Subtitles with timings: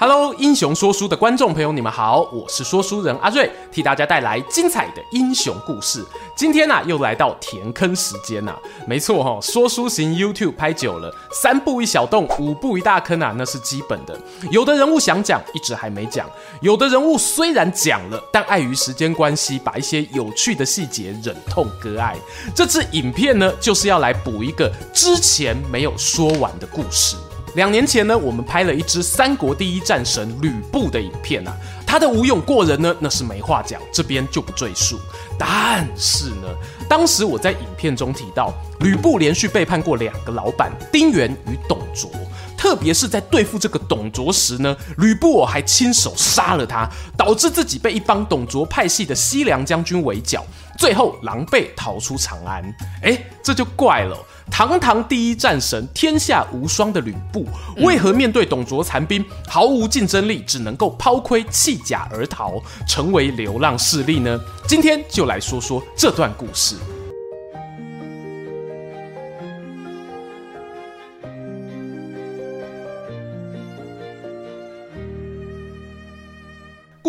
[0.00, 6.02] Hello，英雄说书的观众朋友，你们好，我是说书人阿瑞，替大家带来精彩的英雄故事。
[6.34, 14.18] 今天呢、又来到填坑时间呐、啊，没错哈、说书型 YouTube 拍久了，三步一小洞，五步一大坑啊，那是基本的。
[14.50, 16.24] 有的人物想讲，一直还没讲；
[16.62, 22.16] 有的人物虽然讲了，但碍于时间关系，把一些有趣的细节忍痛割爱。
[22.54, 27.16] 这支影片呢，就是要来补一个之前没有说完的故事。
[27.54, 34.98] 两年前呢，我们拍了一支三国第一战神吕布的影片啊，他的武勇过人呢，那是没话讲，这边就不赘述。
[35.36, 36.48] 但是呢，
[36.88, 42.08] 当时我在影片中提到，吕布连续背叛过两个老板丁原与董卓，
[42.56, 50.46] 特别是在对付这个董卓时呢，吕布我还亲手杀了他，导致自己被一帮董卓派系的西凉将军围剿，
[50.78, 52.62] 最后狼狈逃出长安。
[53.02, 54.16] 哎，这就怪了。
[54.50, 57.46] 堂堂第一战神、天下无双的吕布，
[57.78, 64.38] 为何面对董卓残兵毫无竞争力，只能够抛盔弃甲而逃，成为流浪势力呢？
[64.66, 66.76] 今天就来说说这段故事。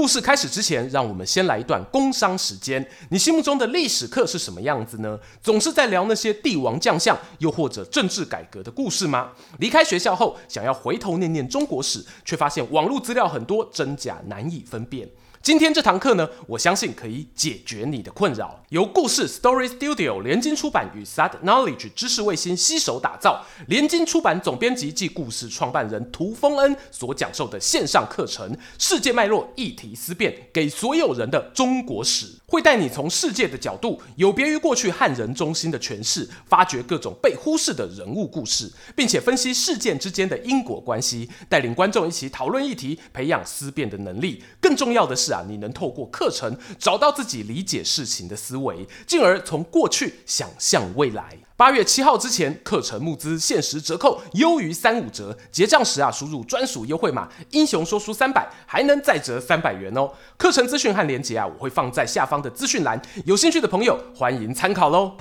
[0.02, 2.84] 故事开始之前，让我们先来一段工商时间。
[3.12, 5.20] 你心目中的历史课是什么样子呢？
[5.44, 9.30] 总是在聊那些帝王将相，又或者政治改革的故事吗？
[9.60, 15.08] 离开学校后，想要回头念念中国史，却发现网络资料很多，真假难以分辨。
[15.44, 18.64] 今天这堂课呢，我相信可以解决你的困扰。
[18.70, 44.44] 由故事 Story Studio 联经出版与 Sad Knowledge 知识卫星携手打造，联经出版总编辑暨故事创办人涂丰恩所讲授的线上课程《世界脉络议题思辨》，给所有人的中国史，会带你从世界的角度，有别于过去汉人中心的诠释，发掘各种被忽视的人物故事，并且分析事件之间的因果关系，带领观众一起讨论议题，培养思辨的能力。
[44.62, 51.38] 更重要的是，啊，你能透过课程找到自己理解事情的思维，进而从过去想象未来。
[51.56, 60.12] 八月七号之前，课程募资限时折扣优于三五折，结账时啊，输入专属优惠码“英雄说书三百”，还能再折三百元哦。
[60.38, 65.16] 课程资讯和链接啊，我会放在下方的资讯栏，有兴趣的朋友欢迎参考喽。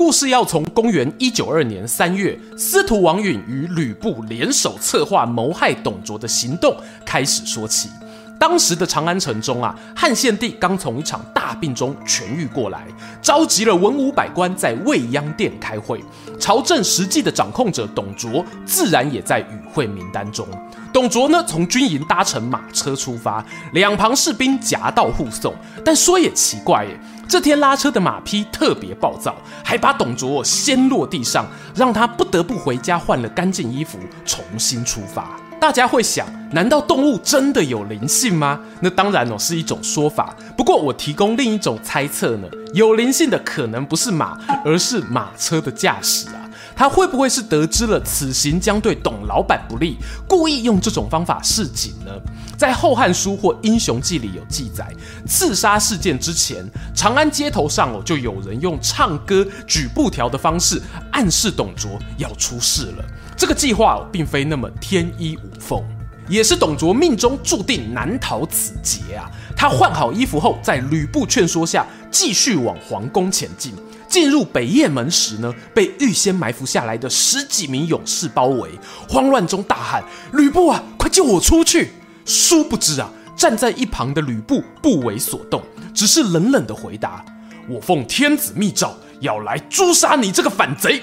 [0.00, 6.74] 故事要从公元一九二年三月，司徒王允与吕布联手策划谋害董卓的行动
[7.04, 7.90] 开始说起。
[8.38, 12.86] 当时的长安城中啊，汉献帝刚从一场大病中痊愈过来，
[13.20, 16.02] 召集了文武百官在未央殿开会。
[16.38, 20.48] 朝政实际的掌控者董卓自然也在与会名单中。
[20.94, 23.44] 董卓呢，从军营搭乘马车出发，
[23.74, 25.54] 两旁士兵夹道护送。
[25.84, 26.98] 但说也奇怪耶，
[27.30, 31.46] 这天拉车的马匹特别暴躁，还把董卓掀落地上，
[31.76, 35.38] 让他不得不回家换了干净衣服，重新出发。
[35.60, 38.58] 大家会想，难道动物真的有灵性吗？
[38.80, 40.34] 那当然哦，是一种说法。
[40.56, 46.39] 不过我提供另一种猜测呢，有灵性的可能不是马，而是马车的驾驶啊。
[46.80, 52.12] 他会不会是得知了此行将对董老板不利，故意用这种方法示警呢？
[52.56, 54.90] 在《后汉书》或《英雄记》里有记载，
[55.26, 60.80] 刺杀事件之前，长安街头上哦就有人用唱歌、举布条的方式
[61.12, 63.04] 暗示董卓要出事了。
[63.36, 65.84] 这个计划并非那么天衣无缝，
[66.30, 69.30] 也是董卓命中注定难逃此劫啊！
[69.54, 73.74] 他换好衣服后，在吕布劝说下，继续往皇宫前进。
[74.10, 78.68] 进入北雁门时呢，被预先埋伏下来的十几名勇士包围，
[79.08, 80.02] 慌乱中大喊
[80.34, 81.92] ：“吕布啊，快救我出去！”
[82.26, 85.62] 殊不知啊，站在一旁的吕布不为所动，
[85.94, 87.24] 只是冷冷的回答
[87.70, 91.00] ：“我奉天子密诏，要来诛杀你这个反贼。”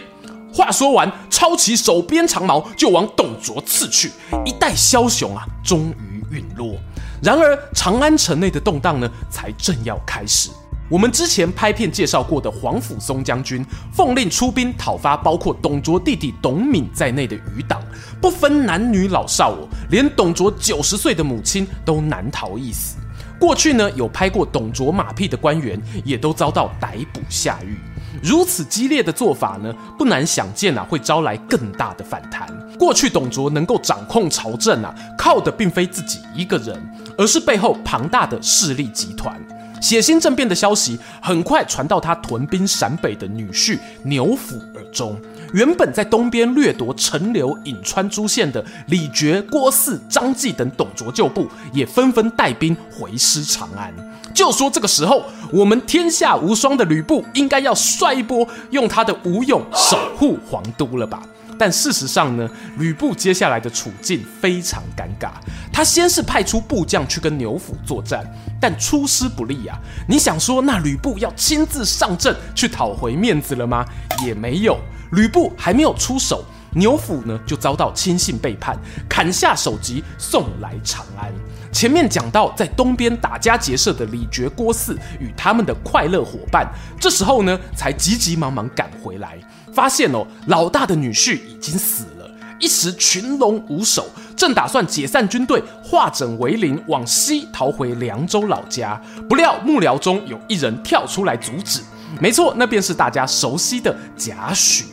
[0.53, 4.11] 话说完，抄起手边长矛就往董卓刺去。
[4.45, 6.75] 一代枭雄啊，终于陨落。
[7.23, 10.49] 然而，长安城内的动荡呢，才正要开始。
[10.89, 17.81] 我们之前拍片介绍过的皇甫嵩将军，奉令出兵讨伐包括董卓弟弟董敏在内的余党，
[18.21, 22.95] 不分男女老少哦，连董卓九十岁的母亲都难逃一死。
[23.37, 27.77] 过去呢，有拍过董卓马屁的官员，也都遭到逮捕下狱。
[28.23, 32.47] 如此激烈的做法呢，不难想见啊，会招来更大的反弹。
[32.79, 36.81] 过去董卓能够掌控朝政啊，靠的并非自己一个人，
[37.17, 39.39] 而是背后庞大的势力集团。
[39.81, 45.19] 血腥政变的消息很快传到他屯兵陕北的女婿牛辅耳中。
[45.53, 53.93] 原本在东边掠夺陈留、颍川诸县的李傕、郭汜、张继等董卓旧部，也纷纷带兵回师长安。
[54.33, 61.23] 就说这个时候，我们天下无双的吕布应该要帅一波，用他的武勇守护皇都了吧？
[61.57, 65.31] 但事实上呢，吕布接下来的处境非常尴尬。
[65.71, 68.25] 他先是派出部将去跟牛辅作战，
[68.59, 69.77] 但出师不利啊。
[70.07, 73.85] 你想说，那吕布要亲自上阵去讨回面子了吗？
[74.25, 74.77] 也没有。
[75.11, 78.77] 吕布还没有出手，牛辅呢就遭到亲信背叛，
[79.07, 81.31] 砍下首级送来长安。
[81.71, 86.67] 前面讲到，在东边打家劫舍的李傕、郭汜与他们的快乐伙伴，
[86.99, 89.37] 这时候呢才急急忙忙赶回来，
[89.73, 92.29] 发现哦，老大的女婿已经死了，
[92.59, 98.99] 一时群龙无首，正打算解散军队，化整为零，往西逃回凉州老家，
[99.29, 101.81] 不料幕僚中有一人跳出来阻止。
[102.19, 104.85] 没错，那便是大家熟悉的贾诩。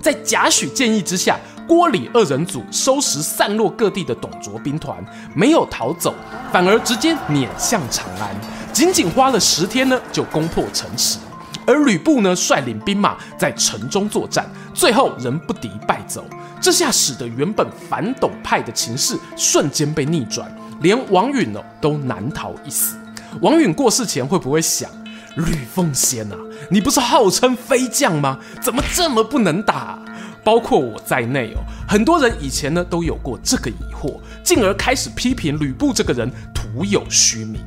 [0.00, 1.38] 在贾诩建议之下，
[1.68, 4.96] 郭李二人组收拾散落各地的董卓兵团，
[5.32, 6.12] 没有逃走，
[6.52, 8.34] 反而直接撵向长安。
[8.72, 11.18] 仅仅花了十天呢，就攻破城池。
[11.66, 16.24] 而吕布呢，率领兵马在城中作战，最后仍不敌败走。
[16.60, 20.50] 这下使得原本反董派的情势瞬间被逆转，
[20.80, 22.96] 连王允哦都难逃一死。
[23.40, 24.88] 王允过世前会不会想，
[25.36, 26.36] 吕奉先啊？
[26.70, 28.38] 你不是号称飞将吗？
[28.60, 29.98] 怎么这么不能打？
[30.44, 37.60] 包括我在内哦，很多人以前呢都有过这个疑惑，进而开始批评吕布这个人徒有虚名。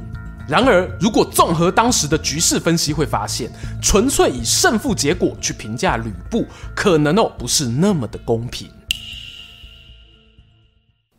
[0.48, 3.50] 然而，如果综合当时的局势分析，会发现
[3.82, 6.46] 纯粹以胜负结果去评价吕布，
[6.76, 8.70] 可能哦不是那么的公平。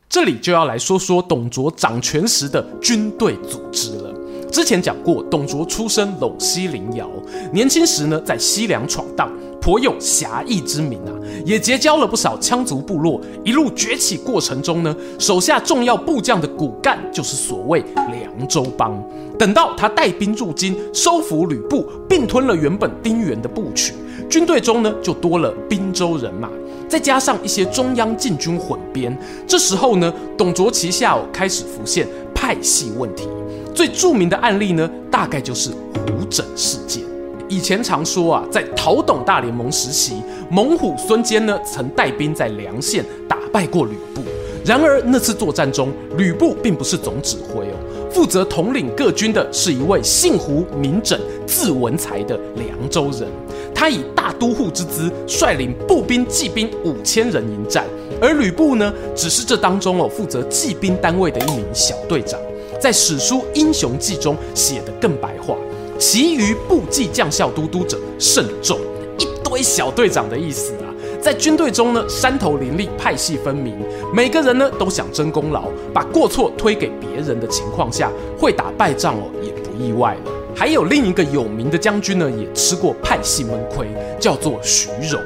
[0.09, 4.15] 这里就要来说说董卓掌权时的军队组织了。
[4.51, 7.11] 之前讲过，董卓出身陇西临洮，
[7.53, 9.31] 年轻时呢在西凉闯荡，
[9.67, 11.11] 颇有侠义之名啊，
[11.45, 13.21] 也结交了不少羌族部落。
[13.43, 18.97] 一路崛起过程中呢，手下重要部将的骨干就是所谓凉州帮。
[19.37, 23.93] 等到他带兵入京，收服吕布，并吞了原本丁原的部曲，
[24.31, 26.49] 军队中呢就多了滨州人马，
[26.89, 29.19] 再加上一些中央禁军混编。
[29.49, 33.27] 这时候呢，董卓旗下哦开始浮现派系问题。
[33.75, 37.03] 最著名的案例呢，大概就是胡枕事件。
[37.49, 40.17] 以前常说啊，在讨董大联盟时期，
[40.51, 44.23] 猛虎孙坚呢曾带兵在梁县打败过吕布。
[44.65, 53.29] 然而那次作战中，吕布并不是总指挥哦，负责统领各军的是一位姓胡名枕字文才的凉州人。
[53.73, 57.85] 他以大都护之姿率领步兵骑兵五千人迎战，
[58.21, 62.41] 而吕布呢，只是这当中哦负责骑兵单位的一名小队长。
[62.81, 65.57] 在史书《英雄记》中写得更白话，
[65.99, 68.79] 其余部骑将校都督者甚众，
[69.19, 70.93] 一堆小队长的意思啊。
[71.21, 73.75] 在军队中呢，山头林立，派系分明，
[74.15, 80.33] 每个人呢都想争功劳，把过错推给别人的情况下，会打败仗哦，也不意外了。
[80.55, 83.89] 还有另一个有名的将军呢，也吃过派系闷亏，
[84.21, 85.21] 叫做徐荣。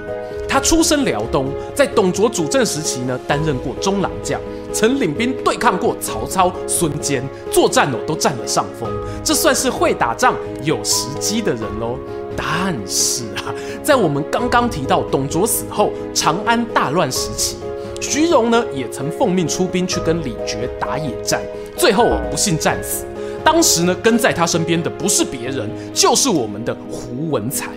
[0.48, 4.40] 他出身辽东，在董卓主政时期呢，担任过中郎将，
[4.72, 8.90] 曾领兵对抗过曹操、孙坚，作战哦都占了上风，
[9.22, 11.96] 这算是会打仗、有时机的人喽。
[12.36, 13.52] 但是啊，
[13.82, 17.56] 在我们刚刚提到董卓死后，长安大乱时期，
[18.00, 21.42] 徐荣呢也曾奉命出兵去跟李傕打野战，
[21.76, 23.04] 最后不幸战死。
[23.44, 27.68] 当时呢跟在他身边的不是别人，就是我们的胡文才。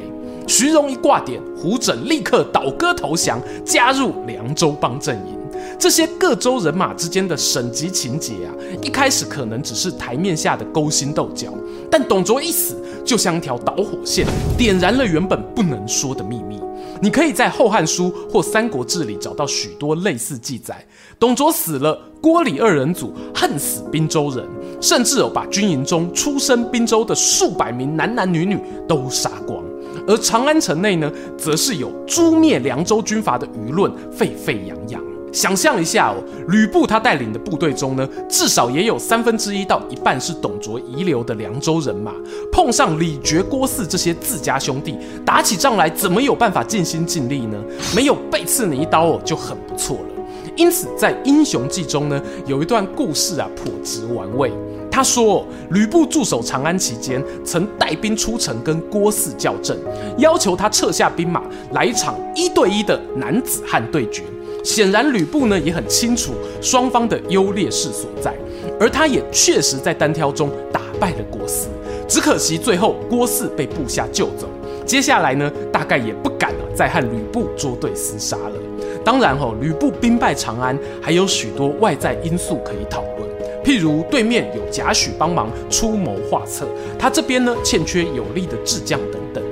[0.48, 5.33] 徐荣一挂点，胡轸立刻倒戈投降，加入凉州帮阵营。
[5.78, 11.54] 这些各州人马之间的省级情节啊，一开始可能只是台面下的勾心斗角，
[11.92, 14.26] 但董卓一死，就像一条导火线，
[14.58, 16.60] 点燃了原本不能说的秘密。
[17.02, 20.86] 你可以在《后汉书》或《三国志》里找到许多类似记载。
[21.20, 24.48] 董卓死了，郭李二人组恨死滨州人，
[24.80, 29.62] 甚至有把军营中出身滨州的数百名男男女女都杀光。
[30.08, 35.13] 而长安城内呢，则是有诛灭凉州军阀的舆论沸沸扬扬。
[35.34, 42.14] 想象一下哦，吕布他带领的部队中呢，至少也有三分之一到一半是董卓遗留的凉州人马。
[42.52, 47.58] 碰上李傕、郭汜这些自家兄弟，打起仗来怎么有办法尽心尽力呢？
[47.96, 50.24] 没有背刺你一刀哦，就很不错了。
[50.56, 54.52] 因此，在《英雄记》中呢，有一段故事啊，颇值玩味。
[54.92, 59.76] 他说，吕布驻守长安期间，曾带兵出城跟郭汜较阵，
[60.20, 64.22] 要求他撤下兵马，来一场一对一的男子汉对决。
[64.64, 68.34] 显然，吕布呢也很清楚双方的优劣势所在，
[68.80, 71.68] 而他也确实在单挑中打败了郭汜。
[72.08, 74.48] 只可惜最后郭汜被部下救走，
[74.86, 78.56] 接下来呢，大概也不敢了，再和吕布捉对厮杀了。
[79.04, 83.30] 当然吼，吕布兵败长安，还有许多外在因素可以讨论，
[83.66, 86.66] 譬如对面有贾诩帮忙出谋划策，
[86.98, 89.44] 他这边呢欠缺有力的智将等等。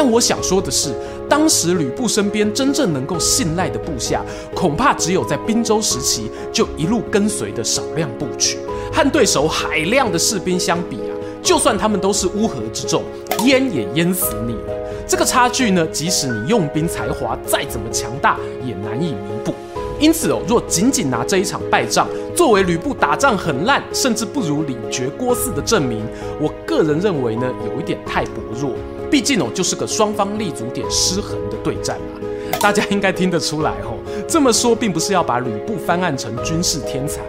[0.00, 0.94] 但我想说的是，
[1.28, 4.24] 当时吕布身边真正能够信赖的部下，
[4.54, 8.58] 恐怕只有在滨州时期就一路跟随的少量部曲，
[8.92, 13.02] 和对手海量的士兵相比啊，就算他们都是乌合之众，
[13.44, 14.72] 淹也淹死你了。
[15.04, 19.52] 这个差距呢，即使你用兵才华再怎么强大，也难以弥补。
[19.98, 26.06] 因此哦，若仅仅拿这一场败仗作为吕布打仗很烂，甚至不如李傕郭汜的证明，
[26.40, 28.70] 我个人认为呢，有一点太薄弱。
[29.10, 32.20] 毕竟哦，就是个双方立足点失衡的对战嘛，
[32.60, 33.98] 大家应该听得出来哦。
[34.28, 37.22] 这么说并不是要把吕布翻案成军事天才，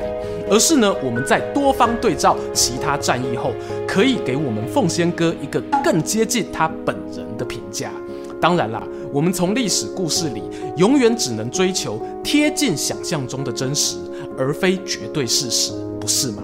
[0.49, 3.53] 而是呢，我们在多方对照其他战役后，
[3.87, 7.91] 可以给我们凤仙哥一个更接近他本人的评价。
[8.41, 8.81] 当然啦，
[9.13, 10.41] 我们从历史故事里
[10.77, 13.97] 永远只能追求贴近想象中的真实，
[14.37, 16.43] 而非绝对事实，不是吗？